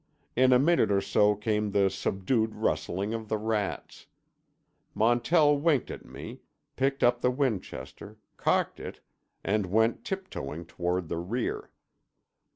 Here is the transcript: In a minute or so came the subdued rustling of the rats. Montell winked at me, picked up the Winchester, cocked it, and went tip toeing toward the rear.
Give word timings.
In 0.35 0.51
a 0.51 0.57
minute 0.57 0.89
or 0.91 0.99
so 0.99 1.35
came 1.35 1.69
the 1.69 1.87
subdued 1.91 2.55
rustling 2.55 3.13
of 3.13 3.29
the 3.29 3.37
rats. 3.37 4.07
Montell 4.95 5.55
winked 5.55 5.91
at 5.91 6.05
me, 6.05 6.41
picked 6.75 7.03
up 7.03 7.21
the 7.21 7.29
Winchester, 7.29 8.17
cocked 8.35 8.79
it, 8.79 8.99
and 9.43 9.67
went 9.67 10.03
tip 10.03 10.27
toeing 10.31 10.65
toward 10.65 11.07
the 11.07 11.19
rear. 11.19 11.69